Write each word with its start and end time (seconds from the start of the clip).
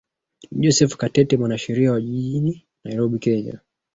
ni 0.51 0.61
joseph 0.61 0.95
katete 0.97 1.37
mwanasheria 1.37 1.91
wa 1.91 2.01
jijini 2.01 2.65
nairobi 2.83 3.19
kenya 3.19 3.59